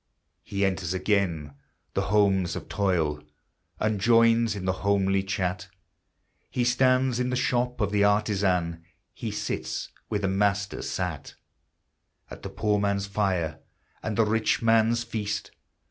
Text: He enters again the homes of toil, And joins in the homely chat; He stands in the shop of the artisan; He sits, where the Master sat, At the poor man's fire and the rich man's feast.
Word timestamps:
He 0.41 0.65
enters 0.65 0.95
again 0.95 1.53
the 1.93 2.05
homes 2.09 2.55
of 2.55 2.67
toil, 2.67 3.21
And 3.79 4.01
joins 4.01 4.55
in 4.55 4.65
the 4.65 4.71
homely 4.81 5.21
chat; 5.21 5.67
He 6.49 6.63
stands 6.63 7.19
in 7.19 7.29
the 7.29 7.35
shop 7.35 7.79
of 7.79 7.91
the 7.91 8.03
artisan; 8.03 8.83
He 9.13 9.29
sits, 9.29 9.91
where 10.07 10.19
the 10.19 10.27
Master 10.27 10.81
sat, 10.81 11.35
At 12.31 12.41
the 12.41 12.49
poor 12.49 12.79
man's 12.79 13.05
fire 13.05 13.59
and 14.01 14.17
the 14.17 14.25
rich 14.25 14.59
man's 14.63 15.03
feast. 15.03 15.51